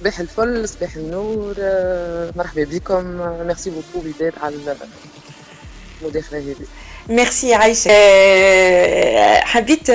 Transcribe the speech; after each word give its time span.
صباح 0.00 0.20
الفل 0.20 0.68
صباح 0.68 0.96
النور. 0.96 1.54
مرحبا 2.36 2.64
بكم. 2.64 3.04
merci 3.46 3.70
beaucoup 3.70 4.08
وداد 4.08 4.32
على 4.42 4.56
المداخله 6.02 6.38
هذه 6.38 6.56
ميرسي 7.08 7.54
عايشة 7.54 7.90
حبيت 9.44 9.90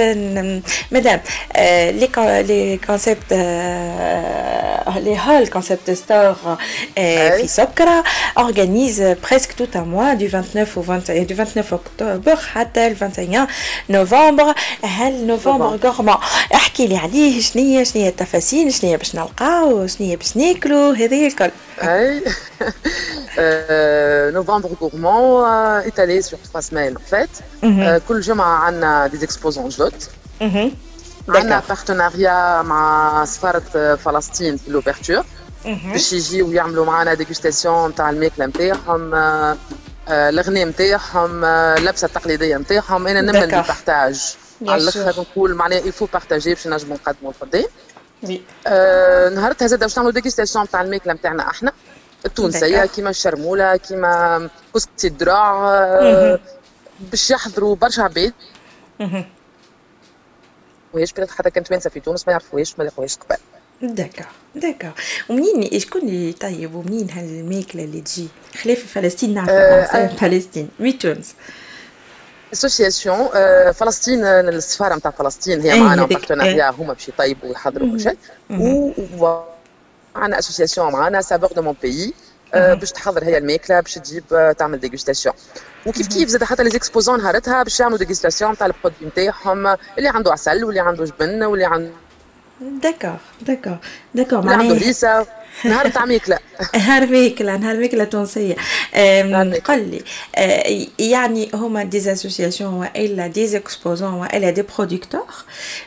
madame 0.91 1.21
les 1.55 2.09
les 2.47 2.79
concepts 2.87 3.33
les 4.95 5.19
هول 5.19 5.47
concept 5.47 5.91
store 5.91 6.35
في 6.95 7.43
سكرة 7.45 8.03
organise 8.39 9.01
presque 9.21 9.55
tout 9.57 9.77
un 9.77 9.85
mois 9.85 10.15
du 10.15 10.27
29 10.27 10.77
au 10.77 10.81
21 10.81 11.23
du 11.23 11.33
29 11.33 11.73
octobre 11.73 12.35
حتى 12.53 12.87
ال 12.87 12.95
21 12.95 13.47
نوفمبر 13.89 14.53
هال 14.83 15.27
novembre 15.27 15.65
gourmand 15.65 16.15
احكي 16.53 16.87
لي 16.87 16.97
عليه 16.97 17.41
شنية 17.41 17.83
شنية 17.83 18.09
التفاصيل 18.09 18.73
شنية 18.73 18.95
باش 18.95 19.15
نلقاو 19.15 19.87
شنية 19.87 20.15
باش 20.15 20.37
ناكلو 20.37 20.89
هذه 20.91 21.27
الكل 21.27 21.51
اي 21.81 22.21
novembre 24.33 24.69
gourmand 24.81 25.81
étalé 25.81 26.21
sur 26.21 26.37
trois 26.47 26.61
semaines 26.61 26.95
en 26.97 27.05
fait. 27.11 27.29
كل 28.07 28.21
جمعة 28.21 28.57
عندنا 28.57 29.07
des 29.07 29.25
exposants 29.25 29.69
جدد. 29.69 30.03
عندنا 31.29 31.61
partenariat 31.69 32.61
مع 32.61 33.25
سفارة 33.25 33.95
فلسطين 33.95 34.57
في 34.57 34.71
l'ouverture 34.71 35.25
باش 35.65 36.13
يجيو 36.13 36.51
يعملوا 36.51 36.85
معنا 36.85 37.13
dégustation 37.13 37.89
نتاع 37.89 38.09
الماكلة 38.09 38.45
نتاعهم 38.45 39.11
الغناء 40.09 40.65
نتاعهم 40.65 41.45
اللبسة 41.45 42.05
التقليدية 42.05 42.57
نتاعهم 42.57 43.07
أنا 43.07 43.21
نامن 43.21 43.35
بال 43.35 43.57
partage 43.57 44.35
على 44.67 44.81
الآخر 44.81 45.21
نقول 45.21 45.53
معناها 45.55 45.79
il 45.79 45.89
faut 45.89 46.07
partager 46.13 46.53
باش 46.53 46.67
نجموا 46.67 46.97
نقدموا 46.97 47.31
القدام. 47.31 47.65
نهارتها 49.35 49.67
زاد 49.67 49.79
باش 49.79 49.97
نعملوا 49.97 50.13
dégustation 50.13 50.65
نتاع 50.65 50.81
الماكلة 50.81 51.13
نتاعنا 51.13 51.49
إحنا. 51.49 51.71
التونسية 52.25 52.85
كيما 52.85 53.09
الشرمولة 53.09 53.77
كيما 53.77 54.49
كسكسي 54.75 55.07
الدراع 55.07 55.79
باش 56.99 57.31
يحضروا 57.31 57.75
برشا 57.75 58.03
عباد. 58.03 58.33
وهيش 60.93 61.13
بلاد 61.13 61.29
حتى 61.29 61.49
كانت 61.49 61.67
توانسه 61.67 61.89
في 61.89 61.99
تونس 61.99 62.27
ما 62.27 62.31
يعرفوهاش 62.31 62.79
ما 62.79 62.83
لاقوهاش 62.83 63.17
قبل. 63.17 63.37
d'accord 63.81 64.25
d'accord 64.55 64.91
ومنين 65.29 65.79
شكون 65.79 66.01
اللي 66.01 66.33
طيب؟ 66.33 66.75
ومنين 66.75 67.09
هالماكلة 67.09 67.83
اللي 67.83 68.01
تجي؟ 68.01 68.27
خلاف 68.63 68.85
فلسطين 68.93 69.33
نعرفها 69.33 70.03
أه 70.03 70.07
فلسطين. 70.07 70.69
mais 70.79 70.91
تونس. 70.91 71.33
association 72.53 73.29
فلسطين 73.71 74.25
السفارة 74.25 74.95
نتاع 74.95 75.11
فلسطين 75.11 75.61
هي 75.61 75.79
معنا 75.79 76.05
partenariat 76.05 76.69
هما 76.69 76.93
باش 76.93 77.09
يطيبوا 77.09 77.49
ويحضروا 77.49 77.91
كل 77.91 78.01
شيء. 78.01 78.17
معنا 80.15 80.39
association 80.39 80.91
معنا 80.91 81.21
Saveurs 81.21 81.53
de 81.53 81.61
mon 81.61 81.75
pays 81.81 82.13
باش 82.53 82.91
تحضر 82.91 83.23
هي 83.23 83.37
الماكله 83.37 83.79
باش 83.79 83.93
تجيب 83.93 84.53
تعمل 84.57 84.79
dégustation 84.79 85.35
وكيف 85.85 86.07
كيف 86.07 86.29
زاد 86.29 86.43
حتى 86.43 86.63
les 86.63 86.69
exposants 86.69 87.21
نهارتها 87.21 87.63
باش 87.63 87.79
يعملوا 87.79 87.97
dégustation 87.97 88.57
تاع 88.57 88.67
ال 88.67 88.72
produit 88.72 89.07
نتاعهم 89.07 89.67
اللي 89.97 90.09
عنده 90.09 90.31
عسل 90.31 90.65
واللي 90.65 90.79
عنده 90.79 91.05
جبن 91.05 91.43
واللي 91.43 91.65
عنده 91.65 91.91
d'accord 92.61 93.17
d'accord 93.41 93.77
d'accord 94.15 94.39
هريسه 94.39 95.27
نهار 95.63 95.89
تاع 95.89 96.05
ماكله 96.05 96.39
نهار 96.75 97.07
ماكله 97.07 97.57
نهار 97.57 97.79
ماكله 97.79 98.03
تونسية. 98.03 98.55
قل 99.65 99.89
لي 99.89 100.03
يعني 100.99 101.49
هما 101.53 101.83
des 101.83 102.11
associations 102.11 102.73
والا 102.73 103.27
des 103.27 103.47
exposants 103.47 104.13
والا 104.13 104.49
des 104.49 104.61
producteurs 104.61 105.27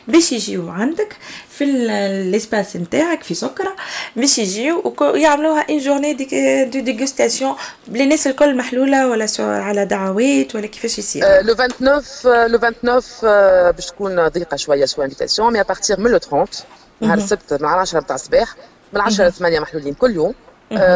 باش 0.07 0.31
يجيو 0.31 0.69
عندك 0.69 1.17
في 1.49 1.63
ال 1.63 1.79
espace 1.79 2.75
نتاعك 2.75 3.23
في 3.23 3.33
سكرة 3.33 3.75
باش 4.15 4.37
يجيو 4.37 4.95
ويعملوها 5.01 5.65
une 5.69 5.77
journée 5.77 6.13
de 6.63 6.79
dégustation 6.79 7.55
للناس 7.87 8.27
الكل 8.27 8.57
محلولة 8.57 9.07
ولا 9.07 9.27
على 9.39 9.85
دعوات 9.85 10.55
ولا 10.55 10.67
كيفاش 10.67 10.99
يصير؟ 10.99 11.41
le 11.41 11.53
29 11.53 12.47
le 12.47 12.57
29 12.57 13.71
باش 13.71 13.85
تكون 13.85 14.27
ضيقه 14.27 14.57
شوية 14.57 14.85
sur 14.85 15.05
invitation 15.05 15.53
mais 15.53 15.61
à 15.61 15.66
partir 15.66 15.99
من 15.99 16.11
le 16.11 16.17
30 16.17 16.47
نهار 17.01 17.17
السبت 17.17 17.61
مع 17.61 17.79
10 17.79 17.99
نتاع 17.99 18.15
الصباح 18.15 18.55
من 18.93 19.01
10 19.01 19.27
ل 19.27 19.33
8 19.33 19.59
محلولين 19.59 19.93
كل 19.93 20.11
يوم. 20.15 20.33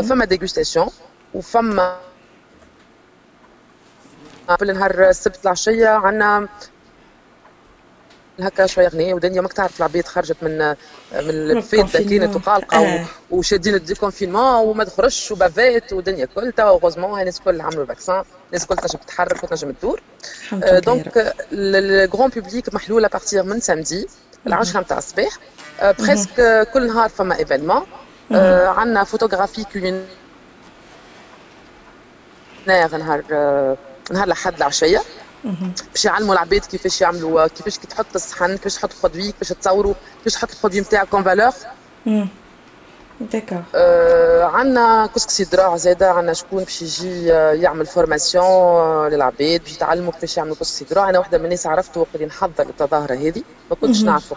فما 0.02 0.26
ديغوستاسيون 0.26 0.88
وفما 1.34 1.98
في 4.58 4.62
النهار 4.62 5.10
السبت 5.10 5.40
العشيه 5.44 5.88
عندنا 5.88 6.48
هكا 8.40 8.66
شوية 8.66 8.88
غنية 8.88 9.14
ودنيا 9.14 9.42
ماك 9.42 9.54
تعرف 9.54 9.78
العباد 9.78 10.06
خرجت 10.08 10.38
من 10.42 10.58
من 10.58 10.76
الفيت 11.58 11.98
كانت 11.98 12.36
وقالقه 12.36 12.78
آه. 12.78 13.06
وشادين 13.32 13.76
الديكونفينمون 13.76 14.42
وما 14.56 14.84
تخرجش 14.84 15.32
وبافات 15.32 15.94
ودنيا 15.94 16.26
كل 16.26 16.52
توا 16.52 16.70
اوغوزمون 16.70 17.20
الناس 17.20 17.40
الكل 17.40 17.62
عملوا 17.62 17.86
فاكسان 17.86 18.24
الناس 18.48 18.64
الكل 18.64 18.76
تنجم 18.76 19.00
تتحرك 19.00 19.44
وتنجم 19.44 19.72
تدور. 19.72 20.02
دونك 20.80 21.34
الجرون 21.52 22.30
بوبليك 22.30 22.74
محلوله 22.74 23.08
بارتير 23.08 23.44
من 23.44 23.60
سامدي 23.60 24.08
العشرة 24.48 24.80
نتاع 24.82 24.98
الصباح. 24.98 25.38
presque 26.00 26.68
كل 26.74 26.88
نهار 26.88 27.10
فما 27.10 27.38
événement 27.40 27.84
عندنا 28.78 29.04
photographie 29.04 29.64
culinaire 29.64 30.06
نهار 32.68 33.22
نهار 34.12 34.28
الأحد 34.28 34.56
العشيه 34.56 35.02
باش 35.92 36.06
يعلموا 36.06 36.34
العباد 36.34 36.66
كيفاش 36.66 37.02
يعملوا 37.02 37.48
كيفاش 37.48 37.78
كي 37.80 37.88
تحط 37.88 38.06
الصحن 38.16 38.58
كيفاش 38.58 38.76
تحط 38.76 38.90
produit 39.04 39.32
كيفاش 39.32 39.50
تصوروا 39.50 39.94
كيفاش 40.18 40.34
تحط 40.34 40.52
ال 40.56 40.59
produit 40.59 40.82
نتاعك 40.82 41.14
en 41.14 41.24
valeur 41.24 41.52
d'accord 43.22 43.64
آه 43.76 44.44
عندنا 44.44 45.10
كسكسي 45.16 45.44
دراع 45.44 45.78
زاده 45.78 46.12
عندنا 46.12 46.34
شكون 46.34 46.64
باش 46.64 46.82
يجي 46.82 47.26
يعمل 47.62 47.86
formation 47.86 49.08
للعباد 49.08 49.62
باش 49.64 49.74
يتعلموا 49.74 50.12
كيفاش 50.12 50.38
يعملوا 50.38 50.56
كسكسي 50.56 50.86
دراع 50.86 51.10
أنا 51.10 51.20
واحدة 51.20 51.38
من 51.38 51.46
الناس 51.46 51.68
عرفته 51.68 52.00
وقت 52.00 52.10
اللي 52.16 52.26
نحضر 52.26 52.64
التظاهرة 52.70 53.14
هذه 53.14 53.44
ما 53.70 53.76
كنتش 53.76 54.04
نعرفه 54.04 54.36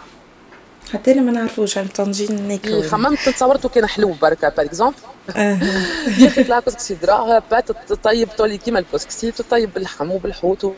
حتى 0.93 1.11
أنا 1.11 1.21
ما 1.21 1.31
نعرفوش 1.31 1.77
عن 1.77 1.87
طنجين 1.87 2.47
ناكلو 2.47 2.81
خممت 2.81 3.29
تصورته 3.29 3.69
كان 3.69 3.85
حلو 3.85 4.15
بركة 4.21 4.49
باغ 4.49 4.65
اكزومبل 4.65 4.95
يا 5.35 6.27
أخي 6.27 6.43
طلع 6.43 6.59
كسكسي 6.59 6.93
دراع 6.93 7.39
بات 7.51 7.71
تطيب 7.71 8.29
تولي 8.37 8.57
كيما 8.57 8.79
الكسكسي 8.79 9.31
تطيب 9.31 9.73
باللحم 9.73 10.11
وبالحوت 10.11 10.73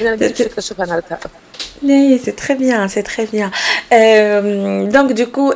نكتشفها 0.00 0.86
نهارتها 0.86 1.18
Oui, 1.20 1.24
c'est 1.24 1.47
très 2.35 2.55
bien, 2.55 2.87
c'est 2.87 3.03
très 3.03 3.25
bien. 3.25 3.51
Euh, 3.91 4.85
donc 4.87 5.13
du 5.13 5.27
coup, 5.27 5.51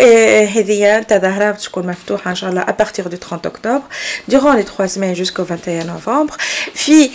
هذه 0.55 0.97
التظاهرة 0.97 1.51
بتكون 1.51 1.87
مفتوحة 1.87 2.31
إن 2.31 2.35
شاء 2.35 2.49
الله 2.49 2.61
à 2.61 2.73
partir 2.73 3.09
du 3.09 3.17
30 3.17 3.45
octobre, 3.45 3.87
durant 4.27 4.53
les 4.53 4.63
trois 4.63 4.87
semaines 4.87 5.15
jusqu'au 5.15 5.43
21 5.43 5.85
novembre. 5.85 6.37
في 6.73 7.09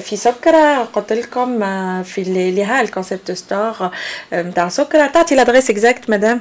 في 0.00 0.16
سكرة 0.16 0.84
قلت 0.84 1.12
لكم 1.12 1.58
في 2.02 2.22
اللي 2.22 2.64
ها 2.64 2.80
الكونسيبت 2.80 3.32
ستور 3.32 3.90
نتاع 4.32 4.68
سكرة 4.68 5.06
تعطي 5.06 5.34
لادريس 5.34 5.70
اكزاكت 5.70 6.10
مدام 6.10 6.40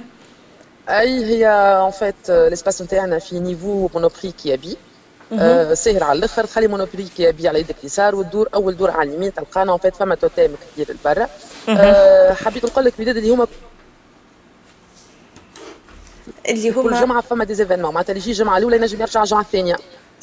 اي 0.89 1.25
هي 1.25 1.47
ان 1.47 1.91
فيت 1.91 2.29
ليسباس 2.29 2.81
نتاعنا 2.81 3.19
في 3.19 3.39
نيفو 3.39 3.89
مونوبري 3.93 4.33
كي 4.43 4.53
ابي 4.53 4.77
آه 5.32 5.74
ساهر 5.74 6.04
على 6.04 6.18
الآخر 6.18 6.44
تخلي 6.44 6.68
مونوبري 6.68 7.08
كي 7.16 7.22
يبيع 7.22 7.50
على 7.50 7.60
يدك 7.60 7.76
اليسار 7.80 8.14
وتدور 8.14 8.48
أول 8.54 8.76
دور 8.76 8.90
على 8.90 9.10
اليمين 9.10 9.34
تلقانا. 9.34 9.72
اون 9.72 9.78
فيت 9.78 9.96
فما 9.96 10.14
توتام 10.14 10.54
كبير 10.74 10.92
لبرا. 10.92 11.28
آه 11.68 12.32
حبيت 12.32 12.64
نقول 12.64 12.84
لك 12.84 12.94
بداية 12.98 13.18
اللي 13.18 13.30
هما 13.30 13.46
اللي 16.48 16.70
هما 16.70 16.82
كل 16.82 17.00
جمعة 17.00 17.20
فما 17.20 17.44
des 17.44 17.56
événements 17.56 17.94
معناتها 17.94 18.12
اللي 18.12 18.22
يجي 18.22 18.30
الجمعة 18.30 18.58
الأولى 18.58 18.76
ينجم 18.76 19.00
يرجع 19.00 19.22
الجمعه 19.22 19.40
الثانية. 19.40 19.76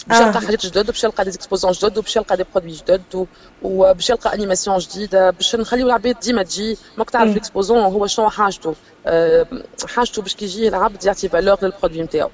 باش 0.07 0.19
يلقى 0.19 0.41
حاجات 0.41 0.65
جدد 0.65 0.85
باش 0.85 1.03
يلقى 1.03 1.23
des 1.23 1.35
exposants 1.35 1.71
جدد 1.71 1.97
وباش 1.97 2.15
يلقى 2.15 2.37
des 2.37 2.45
produits 2.55 2.71
جدد 2.71 3.27
وباش 3.61 4.09
يلقى 4.09 4.33
animation 4.33 4.77
جديدة. 4.77 5.29
باش 5.29 5.55
نخليو 5.55 5.87
العباد 5.87 6.19
ديما 6.19 6.43
تجي. 6.43 6.77
ماك 6.97 7.09
تعرف 7.09 7.31
ال 7.31 7.36
exposant 7.36 7.79
هو 7.79 8.07
شنو 8.07 8.29
حاجته. 8.29 8.75
أه 9.05 9.47
حاجته 9.87 10.21
باش 10.21 10.35
كي 10.35 10.45
يجي 10.45 10.67
العبد 10.67 11.05
يعطي 11.05 11.29
valeur 11.29 11.57
لل 11.61 11.70
produit 11.70 12.01
نتاعو. 12.01 12.29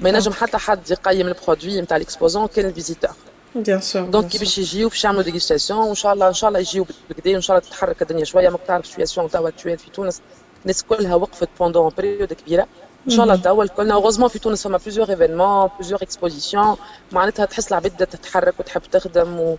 ما 0.00 0.08
ينجم 0.08 0.32
حتى 0.32 0.58
حد 0.58 0.90
يقيم 0.90 1.28
ال 1.28 1.35
produit 1.35 1.80
نتاع 1.80 1.96
ال 1.96 2.02
exposant 2.02 2.46
كان 2.46 2.66
ال 2.66 2.71
visiteur 2.71 3.10
bien 3.54 3.80
sûr 3.80 4.02
donc 4.02 4.28
كي 4.28 4.38
باش 4.38 4.58
يجيو 4.58 4.88
باش 4.88 5.04
يعملوا 5.04 5.22
dégustation 5.22 5.80
وان 5.80 5.94
شاء 5.94 6.12
الله 6.12 6.28
ان 6.28 6.34
شاء 6.34 6.48
الله 6.48 6.60
يجيو 6.60 6.86
بالكدا 7.08 7.32
وان 7.32 7.40
شاء 7.40 7.56
الله 7.56 7.68
تتحرك 7.68 8.02
الدنيا 8.02 8.24
شوية 8.24 8.48
ماك 8.48 8.60
تعرف 8.66 8.86
situation 8.86 9.30
توا 9.30 9.48
actuelle 9.48 9.78
في 9.78 9.90
تونس 9.90 10.20
الناس 10.62 10.82
كلها 10.82 11.14
وقفت 11.14 11.48
pendant 11.58 11.92
période 11.98 12.32
كبيره 12.32 12.66
ان 13.06 13.10
شاء 13.12 13.24
الله 13.24 13.36
توا 13.36 13.64
الكلنا 13.64 13.94
heureusement 13.94 14.28
في 14.28 14.38
تونس 14.38 14.64
فما 14.64 14.78
plusieurs 14.78 15.10
événements 15.10 15.68
plusieurs 15.78 16.02
expositions 16.02 16.76
معناتها 17.12 17.44
تحس 17.44 17.68
العباد 17.68 18.06
تتحرك 18.06 18.54
وتحب 18.60 18.82
تخدم 18.92 19.40
و... 19.40 19.56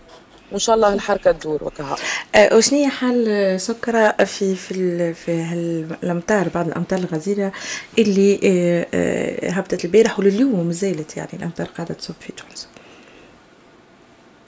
وان 0.52 0.58
شاء 0.58 0.76
الله 0.76 0.94
الحركة 0.94 1.32
تدور 1.32 1.64
وكها. 1.64 1.96
أه 2.34 2.56
وشنو 2.56 2.88
حال 2.90 3.60
سكرة 3.60 4.10
في 4.24 4.54
في 4.54 5.14
في 5.14 5.30
الامطار 6.02 6.48
بعض 6.54 6.66
الأمطار 6.66 6.98
الغزيرة 6.98 7.52
اللي 7.98 8.40
أه 8.44 8.86
أه 8.94 9.50
هبطت 9.50 9.84
البارح 9.84 10.18
ولليوم 10.18 10.72
زالت 10.72 11.16
يعني 11.16 11.30
الأمطار 11.32 11.66
قاعدة 11.66 11.94
تصب 11.94 12.14
في 12.20 12.32
تونس. 12.32 12.68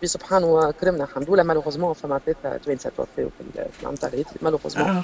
ربي 0.03 0.09
سبحانه 0.09 0.71
كرمنا 0.81 1.05
الحمد 1.05 1.31
لله. 1.31 1.43
malheureusement 1.43 1.93
فما 1.93 2.21
ثلاثة 2.27 2.57
توانسه 2.57 2.91
توفاو 2.97 3.29
في 3.39 3.63
العام 3.83 3.95
تاع 3.95 4.09
العيد 4.09 4.27
malheureusement 4.43 5.03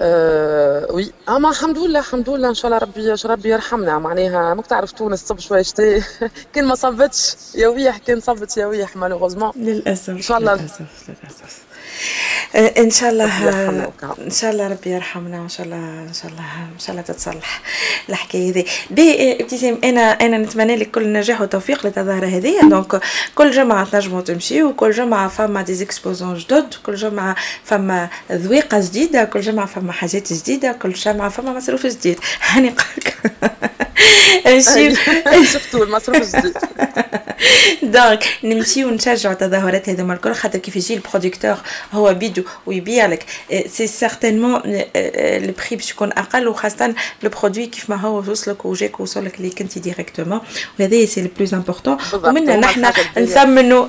آه. 0.00 0.86
oui 0.90 1.12
اما 1.28 1.50
الحمد 1.50 1.78
لله 1.78 1.98
الحمد 1.98 2.30
لله 2.30 2.48
ان 2.48 2.54
شاء 2.54 2.66
الله 2.66 2.78
ربي 2.78 3.14
ربي 3.24 3.48
يرحمنا 3.48 3.98
معناها 3.98 4.54
ماك 4.54 4.66
تعرف 4.66 4.92
تونس 4.92 5.24
تصب 5.24 5.38
شوية 5.38 5.62
شتي 5.62 6.02
كان 6.52 6.64
ما 6.66 6.74
صبتش 6.74 7.36
يا 7.54 7.68
ويح 7.68 7.98
كان 7.98 8.20
صبت 8.20 8.56
يا 8.56 8.66
ويح 8.66 8.96
malheureusement 8.96 9.52
للاسف 9.56 10.10
ان 10.10 10.22
شاء 10.22 10.38
الله 10.38 10.54
للأسف 10.54 11.08
للأسف. 11.08 11.64
إن 12.54 12.90
شاء 12.90 13.10
الله 13.10 13.24
إن 14.26 14.30
شاء 14.30 14.50
الله 14.50 14.68
ربي 14.68 14.90
يرحمنا 14.90 15.40
وإن 15.40 15.48
شاء 15.48 15.66
الله 15.66 15.76
إن 15.76 16.12
شاء 16.22 16.30
الله 16.30 16.44
إن 16.74 16.78
شاء 16.78 16.90
الله 16.90 17.02
تتصلح 17.02 17.62
الحكاية 18.08 18.50
هذه. 18.52 18.64
ابتسام 19.40 19.78
أنا 19.84 20.00
أنا 20.00 20.38
نتمنى 20.38 20.76
لك 20.76 20.90
كل 20.90 21.12
نجاح 21.12 21.40
وتوفيق 21.40 21.86
للتظاهره 21.86 22.26
هذه. 22.26 22.60
donc 22.70 23.00
كل 23.34 23.50
جمعة 23.50 23.84
تنجموا 23.90 24.20
تمشيو 24.20 24.68
وكل 24.68 24.90
جمعة 24.90 25.28
فما 25.28 25.62
des 25.62 25.74
exposants 25.74 26.34
جدد 26.34 26.74
كل 26.86 26.94
جمعة 26.94 27.36
فما 27.64 28.08
ذويقة 28.32 28.80
جديدة 28.80 29.24
كل 29.24 29.40
جمعة 29.40 29.66
فما 29.66 29.92
حاجات 29.92 30.32
جديدة 30.32 30.72
كل 30.72 30.92
جمعة 30.92 31.28
فما 31.28 31.52
مصروف 31.52 31.86
جديد. 31.86 32.18
هاني 32.50 32.68
قالك 32.68 33.16
نمشيو 34.46 34.94
شفتوا 35.44 35.84
المصروف 35.84 36.36
جديد 36.36 36.54
donc 37.82 38.24
نمشيو 38.44 38.90
نشجعوا 38.90 39.34
التظاهرات 39.34 39.88
هذوما 39.88 40.14
الكل 40.14 40.34
خاطر 40.34 40.58
كيف 40.58 40.76
يجي 40.76 40.94
ال 40.94 41.00
producteur 41.00 41.56
هو 41.92 42.14
بيدو 42.14 42.42
ويبيع 42.66 43.06
لك 43.06 43.26
c'est 43.66 43.86
certainement 43.86 44.60
ال 44.96 45.12
prix 45.12 45.76
باش 45.76 45.90
يكون 45.90 46.12
أقل 46.12 46.48
وخاصه 46.48 46.94
le 47.22 47.30
produit 47.30 47.66
كيف 47.66 47.90
ما 47.90 47.96
هو 47.96 48.18
وصلك 48.18 48.64
وجاك 48.64 49.00
وصلك 49.00 49.40
ليك 49.40 49.60
انت 49.60 49.78
directement 49.78 50.40
وهذا 50.80 51.06
c'est 51.06 51.22
le 51.22 51.28
plus 51.36 51.54
important 51.54 51.96
ومنا 52.14 52.56
نحن 52.56 52.92
نثمنوا 53.18 53.86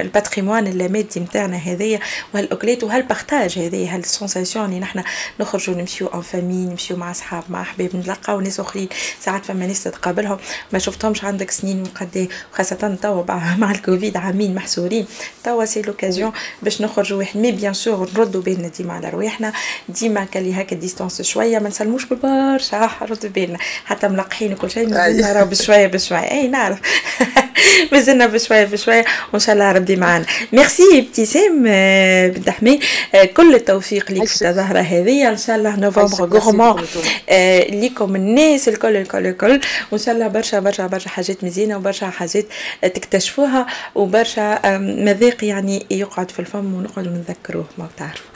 ال 0.00 0.06
patrimoine 0.06 0.66
المادي 0.66 1.20
نتاعنا 1.20 1.56
هذايا 1.56 2.00
وهالاكلات 2.34 2.84
وهال 2.84 3.06
partage 3.06 3.58
هذايا 3.58 3.94
هال 3.94 4.07
sensation 4.07 4.64
اللي 4.64 4.80
نحن 4.80 5.02
نخرجوا 5.40 5.74
نمشيو 5.74 6.06
en 6.06 6.20
famille 6.20 6.66
نمشيو 6.66 6.96
مع 6.96 7.10
اصحاب 7.10 7.44
مع 7.48 7.62
احباب 7.62 7.96
نتلقاو 7.96 8.40
ناس 8.40 8.51
اخرين 8.60 8.88
ساعات 9.20 9.44
فما 9.44 9.66
ناس 9.66 9.84
تتقابلهم. 9.84 10.38
ما 10.72 10.78
شفتهمش 10.78 11.24
عندك 11.24 11.50
سنين 11.50 11.82
وقد 11.82 12.28
وخاصة 12.52 12.96
توا 13.02 13.22
مع 13.58 13.70
الكوفيد 13.70 14.16
عامين 14.16 14.54
محصورين. 14.54 15.06
توا 15.44 15.64
c'est 15.64 15.82
l'occasion 15.82 16.32
باش 16.62 16.82
نخرجوا 16.82 17.18
واحد 17.18 17.36
mais 17.40 17.52
bien 17.52 17.74
sûr 17.74 18.08
نردوا 18.16 18.42
بالنا 18.42 18.68
ديما 18.68 18.92
على 18.92 19.08
رواحنا. 19.10 19.52
ديما 19.88 20.24
كلي 20.24 20.54
هكا 20.54 20.76
distance 20.76 21.22
شوية. 21.22 21.58
ما 21.58 21.68
نسلموش 21.68 22.04
بالبرشا 22.04 22.90
ردوا 23.10 23.30
بالنا. 23.30 23.58
حتى 23.84 24.08
ملقحين 24.08 24.52
وكل 24.52 24.70
شيء. 24.70 24.88
مازلنا 24.88 25.32
راهو 25.32 25.46
بشوية 25.46 25.86
بشوية. 25.86 26.30
أي 26.30 26.48
نعرف. 26.48 26.78
مازلنا 27.92 28.26
بشوية 28.26 28.64
بشوية. 28.64 29.04
وإن 29.32 29.40
شاء 29.40 29.54
الله 29.54 29.72
ربي 29.72 29.96
معنا 29.96 30.24
ميرسي 30.52 30.98
ابتسام 30.98 31.64
آه، 31.66 32.28
بنت 32.28 32.50
حمي 32.50 32.80
آه، 33.14 33.24
كل 33.24 33.54
التوفيق 33.54 34.12
لك 34.12 34.24
في 34.24 34.48
الظاهره 34.48 34.80
هذه. 34.80 35.28
إن 35.28 35.36
شاء 35.36 35.56
الله 35.56 35.76
Novembre 35.76 36.38
Gourmand 36.38 36.84
آه، 37.28 37.70
ليكم 37.70 38.16
الناس 38.16 38.41
الكل 38.68 38.96
الكل 38.96 39.26
الكل 39.26 39.60
وإن 39.90 40.00
شاء 40.00 40.14
الله 40.14 40.28
برشا 40.28 40.60
برشا 40.60 40.86
برشا 40.86 41.08
حاجات 41.10 41.44
مزيانة 41.44 41.76
وبرشا 41.76 42.06
حاجات 42.10 42.44
تكتشفوها 42.82 43.66
وبرشا 43.94 44.78
مذاق 44.78 45.44
يعني 45.44 45.86
يقعد 45.90 46.30
في 46.30 46.38
الفم 46.38 46.74
ونقعد 46.74 47.06
نذكروه 47.08 47.66
ما 47.78 47.88
تعرفوا. 47.96 48.30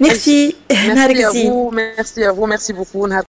ميرسي. 0.00 0.56
نهارك 0.70 1.16
زين 1.16 1.70
ميرسي 1.72 2.28
ميرسي 2.50 2.72
بوكو. 2.72 3.06
نهارك 3.06 3.29